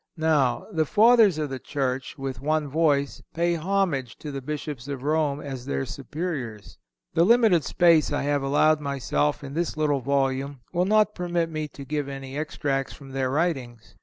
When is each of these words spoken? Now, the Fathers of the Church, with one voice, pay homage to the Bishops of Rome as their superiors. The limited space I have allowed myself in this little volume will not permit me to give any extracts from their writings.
Now, 0.17 0.65
the 0.73 0.87
Fathers 0.87 1.37
of 1.37 1.51
the 1.51 1.59
Church, 1.59 2.17
with 2.17 2.41
one 2.41 2.67
voice, 2.67 3.21
pay 3.35 3.53
homage 3.53 4.15
to 4.17 4.31
the 4.31 4.41
Bishops 4.41 4.87
of 4.87 5.03
Rome 5.03 5.39
as 5.39 5.67
their 5.67 5.85
superiors. 5.85 6.79
The 7.13 7.23
limited 7.23 7.63
space 7.63 8.11
I 8.11 8.23
have 8.23 8.41
allowed 8.41 8.79
myself 8.81 9.43
in 9.43 9.53
this 9.53 9.77
little 9.77 10.01
volume 10.01 10.61
will 10.73 10.85
not 10.85 11.13
permit 11.13 11.51
me 11.51 11.67
to 11.67 11.85
give 11.85 12.09
any 12.09 12.35
extracts 12.35 12.93
from 12.93 13.11
their 13.11 13.29
writings. 13.29 13.93